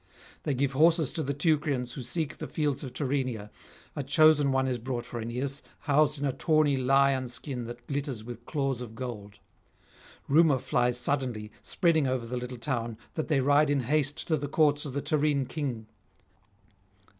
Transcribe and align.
They 0.41 0.55
give 0.55 0.71
horses 0.71 1.11
to 1.11 1.21
the 1.21 1.31
Teucrians 1.35 1.93
who 1.93 2.01
seek 2.01 2.37
the 2.37 2.47
fields 2.47 2.83
of 2.83 2.91
Tyrrhenia; 2.91 3.51
a 3.95 4.01
chosen 4.01 4.51
one 4.51 4.65
is 4.65 4.79
brought 4.79 5.05
for 5.05 5.21
Aeneas, 5.21 5.61
housed 5.81 6.17
in 6.17 6.25
a 6.25 6.33
tawny 6.33 6.75
lion 6.75 7.27
skin 7.27 7.65
that 7.65 7.85
glitters 7.85 8.23
with 8.23 8.43
claws 8.47 8.81
of 8.81 8.95
gold. 8.95 9.37
Rumour 10.27 10.57
flies 10.57 10.97
suddenly, 10.97 11.51
spreading 11.61 12.07
over 12.07 12.25
the 12.25 12.37
little 12.37 12.57
town, 12.57 12.97
that 13.13 13.27
they 13.27 13.41
ride 13.41 13.69
in 13.69 13.81
haste 13.81 14.27
to 14.27 14.37
the 14.37 14.47
courts 14.47 14.85
of 14.85 14.93
the 14.93 15.03
Tyrrhene 15.03 15.45
king. 15.45 15.85